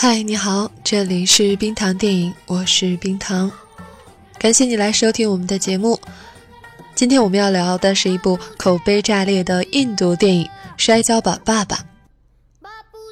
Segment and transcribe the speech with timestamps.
[0.00, 3.50] 嗨，你好，这里是冰糖电影，我是冰糖，
[4.38, 6.00] 感谢你来收听我们的节目。
[6.94, 10.44] 今天我们要聊的是一部口碑炸裂的印度电影
[10.76, 11.76] 《摔跤吧，爸爸》。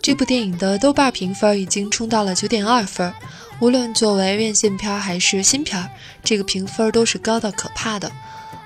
[0.01, 3.13] 这部电影的豆瓣评分已经冲到了九点二分，
[3.59, 5.91] 无论作为院线片还是新片，
[6.23, 8.13] 这个评分都是高到可怕的。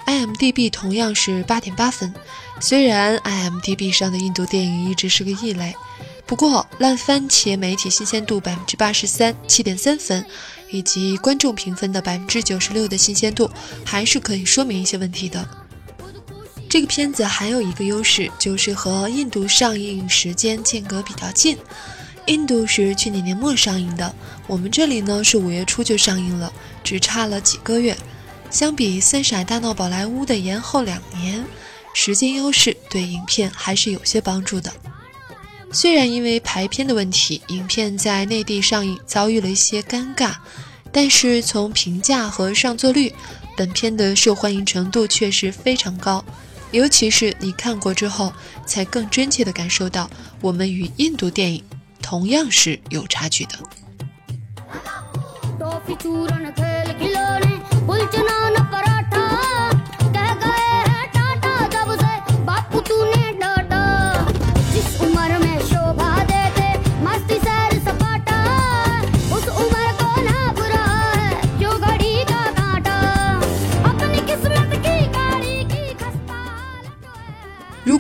[0.04, 2.12] IMDB 同样是八点八分，
[2.60, 5.74] 虽然 IMDB 上的印度电影一直是个异类。
[6.30, 10.24] 不过，烂番茄媒体新鲜度百分之八十三，七点三分，
[10.70, 13.50] 以及观众评分的百分之九十六的新鲜度，
[13.84, 15.44] 还是可以说明一些问题的。
[16.68, 21.58] 这个片子还有一个优势，就是和印度上映时间间隔比较近。
[22.26, 24.14] 印度是去年年末上映的，
[24.46, 26.52] 我们这里呢是五月初就上映了，
[26.84, 27.96] 只差了几个月。
[28.50, 31.44] 相比《三傻大闹宝莱坞》的延后两年，
[31.92, 34.72] 时间优势对影片还是有些帮助的。
[35.72, 40.34] 虽然因为排片的问题，影片在内地上映遭遇了一些尴尬，
[40.90, 43.14] 但是从评价和上座率，
[43.56, 46.24] 本片的受欢迎程度确实非常高。
[46.72, 48.32] 尤其是你看过之后，
[48.66, 50.10] 才更真切地感受到
[50.40, 51.62] 我们与印度电影
[52.02, 53.58] 同样是有差距的。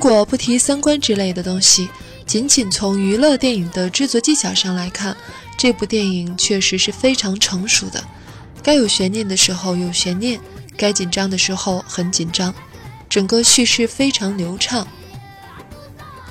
[0.02, 1.90] 如果不提三观之类的东西，
[2.24, 5.14] 仅仅从娱乐电影的制作技巧上来看，
[5.58, 8.02] 这部电影确实是非常成熟的。
[8.62, 10.40] 该有悬念的时候有悬念，
[10.74, 12.54] 该紧张的时候很紧张，
[13.10, 14.88] 整个叙事非常流畅，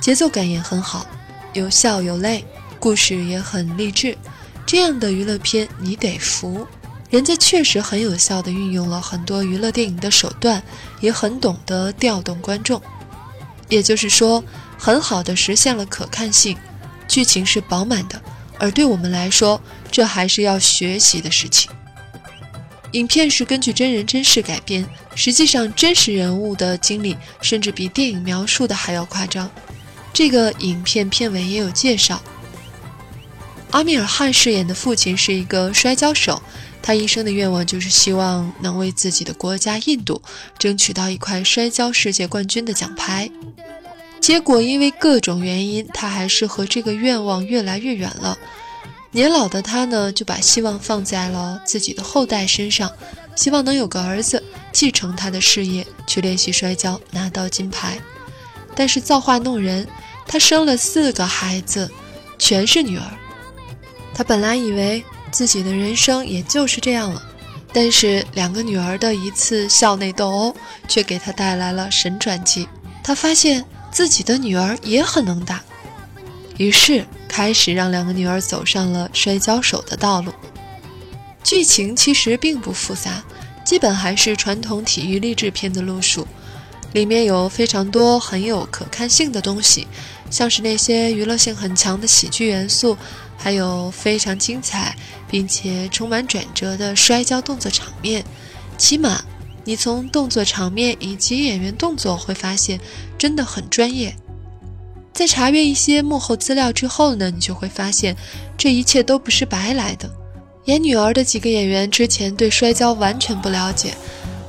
[0.00, 1.06] 节奏感也很好，
[1.52, 2.44] 有笑有泪，
[2.80, 4.18] 故事也很励志。
[4.66, 6.66] 这样的娱乐片你得服，
[7.08, 10.60] 人家确实很有效地运用了很多娱乐电影的手段，
[11.00, 12.82] 也很懂得调动观众。
[13.70, 14.44] 也就是说，
[14.76, 16.58] 很好的实现了可看性，
[17.08, 18.20] 剧情是饱满的，
[18.58, 21.70] 而对我们来说，这还是要学习的事情。
[22.92, 29.48] 影片是根据真人真事改编，实际上真实人物的经历甚至比电影描述的还要夸张。
[30.12, 32.20] 这个影片片尾也有介绍，
[33.70, 36.42] 阿米尔汗饰演的父亲是一个摔跤手，
[36.82, 40.20] 他一生的愿望就是希望能为自己的国家印度
[40.58, 43.30] 争取到一块摔跤世界冠军的奖牌。
[44.20, 48.36] 结果因为各种原因，他还是和这个愿望越来越远了。
[49.12, 52.92] 年老的他呢，就把希望放在了自己的后代身上，
[53.34, 54.42] 希望能有个儿子
[54.72, 57.98] 继承他的事业，去练习摔跤，拿到金牌。
[58.74, 59.88] 但是造化弄人，
[60.26, 61.90] 他生了四个孩子，
[62.38, 63.04] 全是女儿。
[64.14, 67.22] 他本来以为自己的人生也就是这样了，
[67.72, 70.56] 但是两个女儿的一次校内斗殴，
[70.88, 72.68] 却给他带来了神转机。
[73.02, 73.64] 他发现。
[73.92, 75.60] 自己的女儿也很能打，
[76.58, 80.32] 于是开始让两个女儿走上了摔跤手的道路。
[81.42, 83.24] 剧情其实并不复杂，
[83.64, 86.24] 基本还是传统体育励志片的路数。
[86.92, 89.88] 里面有非常多很有可看性的东西，
[90.30, 92.96] 像是那些娱乐性很强的喜剧元素，
[93.42, 94.94] 还有非常精彩
[95.30, 98.22] 并且充满转折的摔跤动作场面，
[98.76, 99.22] 起码。
[99.64, 102.78] 你从动作场面以及演员动作会发现，
[103.18, 104.14] 真的很专业。
[105.12, 108.16] 在查阅一些幕后资料之后呢，你就会发现，
[108.56, 110.10] 这一切都不是白来的。
[110.64, 113.94] 演女儿的几个演员之前对摔跤完全不了解，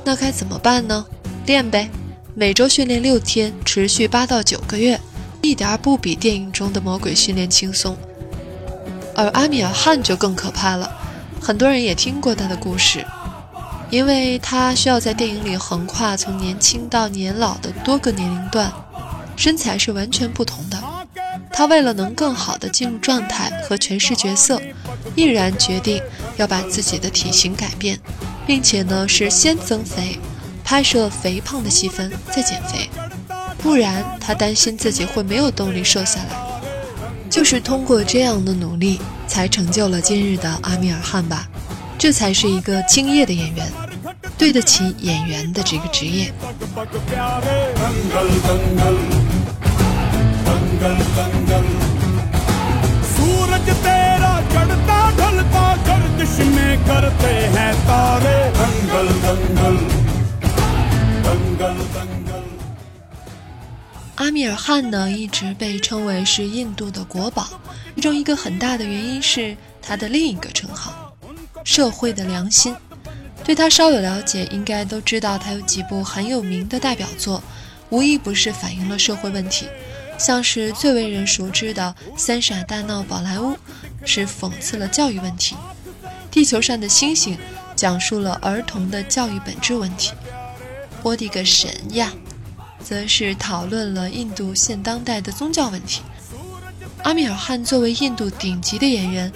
[0.04, 1.04] 那该怎么办呢？
[1.46, 1.90] 练呗，
[2.34, 4.98] 每周训练六天，持续八到九个月，
[5.42, 7.96] 一点儿不比电影中的魔鬼训练轻松。
[9.14, 10.90] 而阿米尔汗就更可怕了，
[11.40, 13.04] 很多人也听过他的故事。
[13.90, 18.72] 因为他需要在电影里横跨从年轻到年老的多个年龄段，
[19.36, 20.82] 身材是完全不同的。
[21.52, 24.58] 他为了能更好的进入状态和诠释角色，
[25.14, 26.02] 毅然决定
[26.38, 28.00] 要把自己的体型改变，
[28.46, 30.18] 并且呢是先增肥，
[30.64, 32.88] 拍摄肥胖的戏份再减肥，
[33.58, 36.41] 不然他担心自己会没有动力瘦下来。
[37.32, 41.48] 就是通过这样的努力，才成就了今日的阿米尔汗吧。
[41.96, 43.72] 这才是一个敬业的演员，
[44.36, 46.30] 对得起演员的这个职业。
[64.22, 67.60] 阿米尔汗呢，一直被称为是印度的国宝，
[67.96, 71.12] 其中一个很大的原因是他的另一个称号——
[71.66, 72.72] 社会的良心。
[73.42, 77.42] 对他稍有了解，应该都知道他有几部很有名的代表作，
[77.90, 79.66] 无一不是反映了社会问题。
[80.16, 83.54] 像是最为人熟知的《三傻大闹宝莱坞》，
[84.04, 85.56] 是讽刺了教育问题；
[86.30, 87.34] 《地球上的星星》
[87.74, 90.12] 讲述了儿童的教育本质问题；
[91.02, 92.12] 《我的个神呀》
[92.82, 96.02] 则是讨论了印度现当代的宗教问题。
[97.02, 99.32] 阿米尔汗作为印度顶级的演员，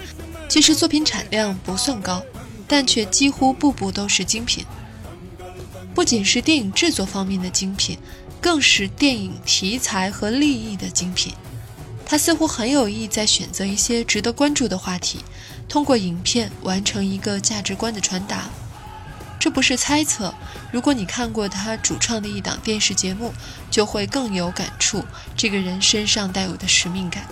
[0.47, 2.23] 其实作品产量不算高，
[2.67, 4.65] 但却几乎步步都是精品。
[5.93, 7.97] 不仅是电影制作方面的精品，
[8.39, 11.33] 更是电影题材和立意的精品。
[12.05, 15.19] 他似乎很有意在选择一些值得关注的话题，
[15.67, 18.49] 通过影片完成一个价值观的传达。
[19.39, 20.33] 这不是猜测。
[20.71, 23.33] 如果你看过他主创的一档电视节目，
[23.69, 25.03] 就会更有感触。
[25.35, 27.23] 这个人身上带有的使命感。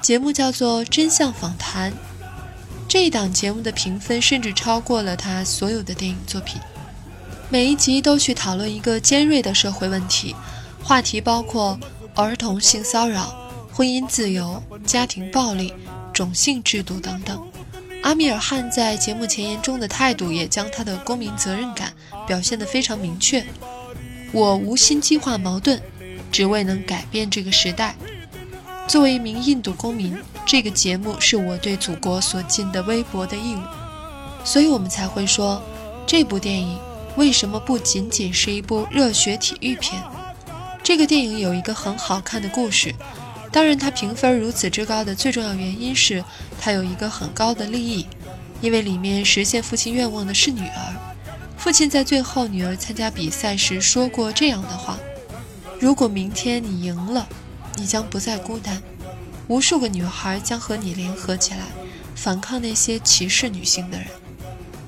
[0.00, 1.92] 节目叫做《真相访谈》，
[2.88, 6.60] 这一档节目的评分甚至超过了他所有的电影作品。
[7.48, 10.34] 每一集都去讨论一个尖锐的社会问题，
[10.82, 11.78] 话题包括
[12.14, 13.34] 儿童性骚扰、
[13.72, 15.74] 婚姻自由、家庭暴力、
[16.12, 17.51] 种姓制度等等。
[18.02, 21.92] 阿米尔汗在节目前言中的态度，也将他的公民责任感
[22.26, 23.44] 表现得非常明确。
[24.32, 25.80] 我无心激化矛盾，
[26.30, 27.94] 只为能改变这个时代。
[28.88, 33.60] 作为一名印度公民，这个节目是我对祖国所尽的微薄的义务。
[34.44, 35.62] 所以我们才会说，
[36.04, 36.76] 这部电影
[37.16, 40.02] 为什么不仅仅是一部热血体育片？
[40.82, 42.92] 这个电影有一个很好看的故事。
[43.52, 46.24] 当然，它评分如此之高的最重要原因是，
[46.58, 48.06] 它有一个很高的利益，
[48.62, 50.94] 因为里面实现父亲愿望的是女儿。
[51.58, 54.98] 父亲在最后女儿参加比赛时说过这样的话
[55.78, 57.28] ：“如果明天你赢了，
[57.76, 58.82] 你将不再孤单，
[59.48, 61.66] 无数个女孩将和你联合起来，
[62.16, 64.06] 反抗那些歧视女性的人，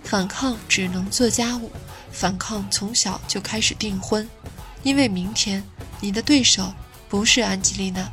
[0.02, 1.70] 反抗只能做家务，
[2.10, 4.26] 反抗从小就开始订婚，
[4.82, 5.62] 因为明天
[6.00, 6.72] 你的对手
[7.10, 8.10] 不是安吉丽娜。”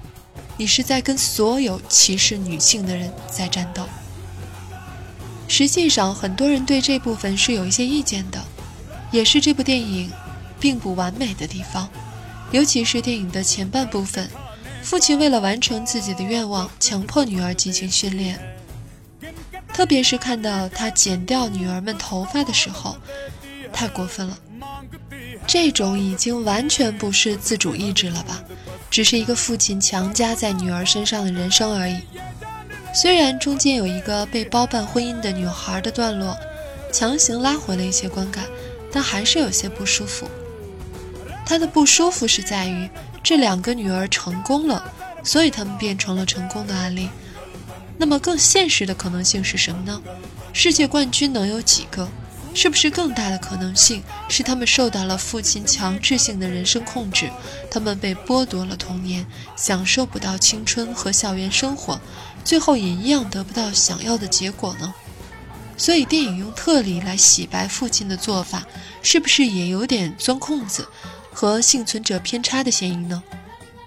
[0.62, 3.84] 你是在跟所有歧视女性的人在战斗。
[5.48, 8.40] 实际上，很多人对这部分是有一些意见的，
[9.10, 10.12] 也是这部电影
[10.60, 11.90] 并不完美的地方。
[12.52, 14.30] 尤其是电影的前半部分，
[14.84, 18.40] 父亲为了完成自己的愿望，强迫女儿进行训练。
[19.74, 22.96] 特别是看到他剪掉女儿们头发的时候，
[23.74, 24.38] 太过分了。
[25.48, 28.44] 这种已经完全不是自主意志了吧？
[28.91, 32.01] 只是一个父亲强加在女儿身上的人生而已。
[32.93, 36.38] 虽然中间有一个被包办婚姻的女孩的段落，
[36.91, 38.43] 强行拉回了一些观感，
[38.91, 40.27] 但还是有些不舒服。
[41.45, 42.89] 他的不舒服是在于
[43.24, 44.93] 这两个女儿成功了，
[45.24, 47.10] 所以他们变成了成功的案例。
[47.98, 50.01] 那么更现实的可能性是什么呢？
[50.51, 52.10] 世界冠军能有几个？
[52.53, 57.29] 是不是更大的可能性是他们受到了父亲强制性的人生控制，
[57.70, 62.00] 他们被剥夺了童年，享受不到青春和校园生活，
[62.43, 64.93] 最后也一样得不到想要的结果呢？
[65.77, 68.67] 所以电影用特例来洗白父亲的做法，
[69.01, 70.88] 是不是也有点钻空子
[71.34, 73.24] 和幸存者偏差的嫌疑呢？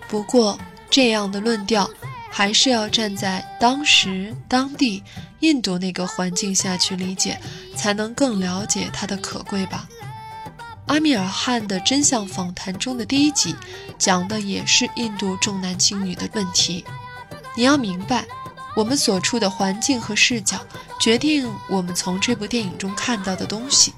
[0.09, 0.59] 不过
[0.91, 1.89] 这样的论调
[2.37, 5.01] 还是要站在当时当地。
[5.39, 7.39] 印度那个环境下去理解，
[7.77, 9.87] 才能更了解它的可贵吧。
[10.87, 13.55] 阿米尔汗的真相访谈中的第一集，
[13.97, 16.85] 讲的也是印度重男轻女的问题。
[17.55, 18.25] 你要明白，
[18.75, 20.59] 我们所处的环境和视角，
[20.99, 23.93] 决定我们从这部电影中看到的东西，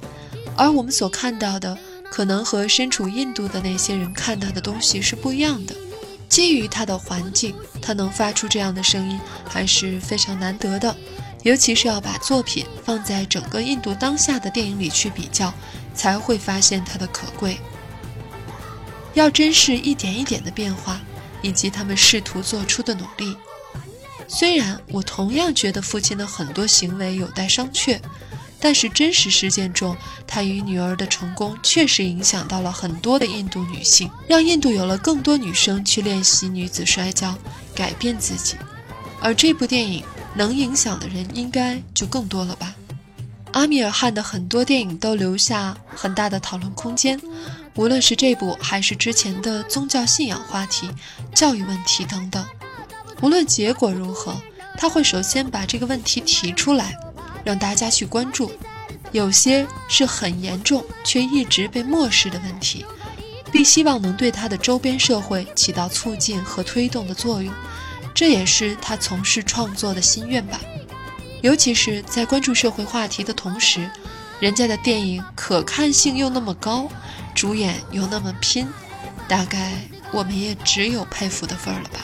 [0.57, 1.79] 而我们所看到的，
[2.11, 5.75] 可能和身处印度的那些人看到的东西是不一样的。
[6.29, 9.19] 基于他的环境，他能发出这样的声音，
[9.49, 10.95] 还是非常难得的。
[11.43, 15.55] 尤其是要把作品放在整个印度当下的电影里去比较，
[15.95, 17.59] 才会发现它的可贵。
[19.15, 21.01] 要珍视一点一点的变化，
[21.43, 23.37] 以及他们试图做出的努力。
[24.27, 28.01] 虽然我同样觉得父亲的很多行为有待商榷，
[28.61, 29.97] 但是真实事件中，
[30.27, 37.37] 他与女儿的成功确实影响到了很多的印度女性，让印度有了更多女生去练习女子摔跤，
[37.75, 38.57] 改变自己。
[39.21, 40.03] 而这部电影
[40.35, 42.75] 能影响的人应该就更多了吧？
[43.53, 47.19] 阿米尔汗的很多电影都留下很大的讨论空间，
[47.75, 50.91] 无论是这部还是之前的宗教信仰话题、
[51.35, 52.45] 教育问题等等，
[53.23, 54.37] 无论结果如何，
[54.77, 56.95] 他会首先把这个问题提出来，
[57.47, 58.53] 让大家去关注。
[59.13, 62.85] 有些是很严重却一直被漠视的问题，
[63.53, 67.55] 并希望能对他的周边社会起到促进和推动的作用。
[68.13, 70.61] 这也是他从事创作的心愿吧，
[71.41, 73.89] 尤其是在关注社会话题的同时，
[74.41, 76.89] 人家的电影可看性又那么高，
[77.35, 78.67] 主演又那么拼，
[79.29, 79.73] 大概
[80.13, 82.01] 我们也只有佩服的份儿了吧。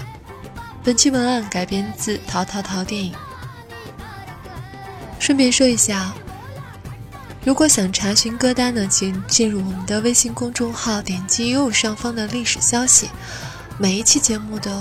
[0.84, 3.12] 本期文案改编自《淘淘淘》电影。
[5.22, 6.12] 顺便说一下，
[7.44, 13.08] 如果想查询歌单呢，请进入我们的微信公众号，点击右上方的历史消息，
[13.78, 14.72] 每一期节目的。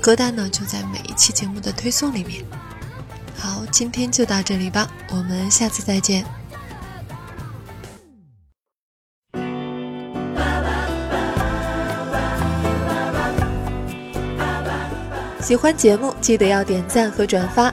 [0.00, 2.42] 歌单呢，就在每一期节目的推送里面。
[3.36, 6.24] 好，今天就到这里吧，我们下次再见。
[15.42, 17.72] 喜欢节目记得要点赞和转发，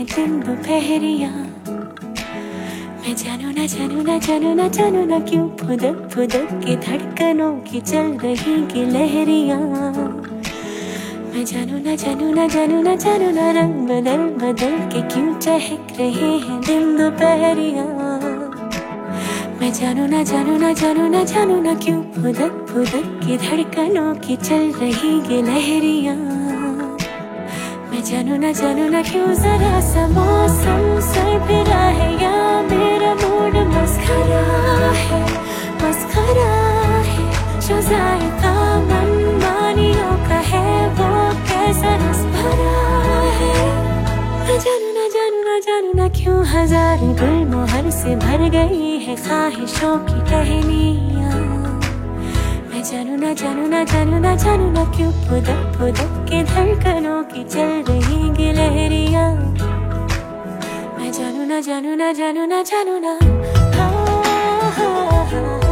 [0.00, 1.28] हैं दिन दोपहरिया
[3.00, 7.80] मैं जानू ना जानू ना जानू ना जानू ना क्यों फुदक फुदक के धड़कनों की
[7.80, 9.58] चल रही की लहरिया
[11.32, 15.92] मैं जानू ना जानू ना जानू ना जानू ना रंग बदल बदल के क्यों चहक
[16.00, 17.84] रहे हैं दिन दोपहरिया
[19.60, 24.36] मैं जानू ना जानू ना जानू ना जानू ना क्यों फुदक फुदक के धड़कनों की
[24.48, 26.16] चल रही गे लहरिया
[28.00, 32.36] मैं जानू ना जानू ना क्यों जरा सा मौसम सर फिरा है या
[32.68, 34.40] मेरा मूड मस्खरा
[35.00, 35.20] है?
[35.82, 36.48] मस्खरा
[37.10, 37.26] है
[37.66, 38.54] जो जायका
[38.88, 39.10] मन
[39.42, 40.64] मानियों का है,
[40.96, 41.10] वो
[41.50, 43.68] कैसा रस भरा है?
[44.48, 49.16] ना जानू ना जानू ना जानू ना क्यों हज़ार गुल मोहर से भर गई है
[49.26, 51.19] ख्वाहिशों की टहनिया
[52.88, 57.72] जानू ना जानू ना जानू ना जानू ना क्यों फुदक फुदक के धड़कनों की चल
[57.88, 59.24] रही गिलहरिया
[60.98, 63.18] मैं जानू ना जानू ना जानू ना जानू ना।
[63.76, 65.69] हाँ हाँ हाँ।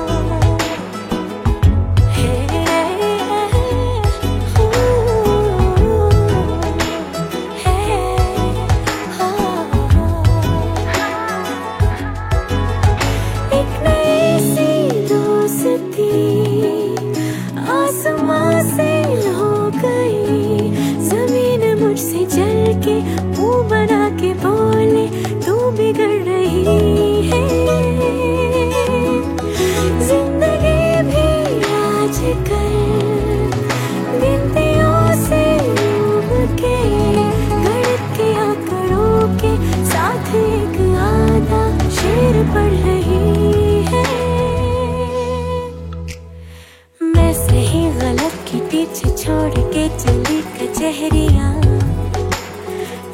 [48.89, 51.49] पीछे छोड़ के चली कचहरिया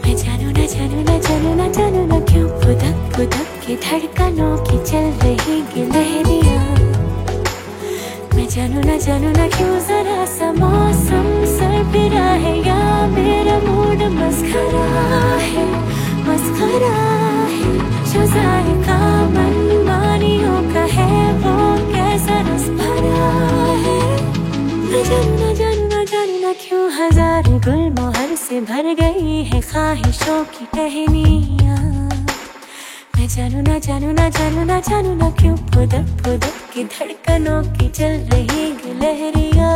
[0.03, 4.79] मैं जानू, ना जानू ना जानू ना जानू, ना क्यों खुदक खुदक के धड़कनों की
[4.91, 6.61] चल रही गिलहरिया।
[8.35, 11.27] मैं जानू, ना जानू, ना क्यों जरा सा मौसम
[11.57, 12.79] सरबिरा है या
[13.17, 14.87] मेरा मूड मस्खरा
[15.49, 15.67] है
[16.29, 16.95] मस्खरा
[17.57, 17.75] है।
[18.13, 19.01] जो जायका
[19.35, 21.13] मनमानियों का है
[21.43, 21.57] वो
[21.93, 23.31] कैसा रस भरा
[23.85, 24.04] है?
[28.61, 31.75] गई है ख्वाहिशों की टहनिया।
[33.17, 37.89] मैं जानू ना जानू ना जानू ना जानू ना क्यों फुदक फुदक की धड़कनों की
[37.89, 38.71] चल रही
[39.01, 39.71] लहरिया।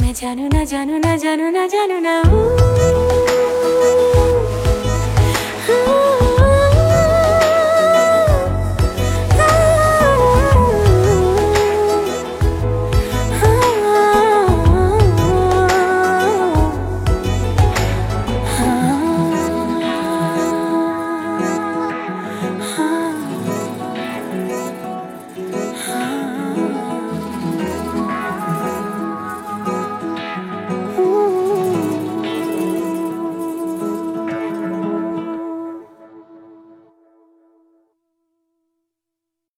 [0.00, 2.40] मैं जानू ना जानू ना जानू ना जानू ना जानू ऊ,
[5.68, 6.31] ऊ,